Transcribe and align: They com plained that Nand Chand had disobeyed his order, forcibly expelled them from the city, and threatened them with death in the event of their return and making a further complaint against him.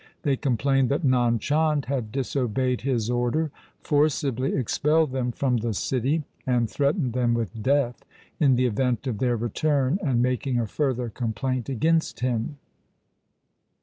They 0.23 0.35
com 0.35 0.57
plained 0.57 0.89
that 0.89 1.03
Nand 1.03 1.41
Chand 1.41 1.85
had 1.85 2.11
disobeyed 2.11 2.81
his 2.81 3.07
order, 3.07 3.51
forcibly 3.83 4.55
expelled 4.55 5.11
them 5.11 5.31
from 5.31 5.57
the 5.57 5.75
city, 5.75 6.23
and 6.47 6.67
threatened 6.67 7.13
them 7.13 7.35
with 7.35 7.61
death 7.61 8.03
in 8.39 8.55
the 8.55 8.65
event 8.65 9.05
of 9.05 9.19
their 9.19 9.37
return 9.37 9.99
and 10.03 10.19
making 10.19 10.59
a 10.59 10.65
further 10.65 11.09
complaint 11.09 11.69
against 11.69 12.21
him. 12.21 12.57